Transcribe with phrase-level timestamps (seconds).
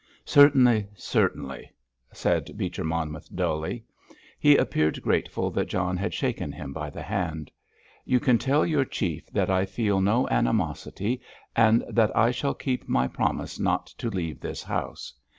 [0.25, 1.69] "Certainly, certainly,"
[2.11, 3.85] said Beecher Monmouth dully.
[4.39, 7.51] He appeared grateful that John had shaken him by the hand.
[8.03, 11.21] "You can tell your chief that I feel no animosity
[11.55, 15.13] and that I shall keep my promise not to leave this house.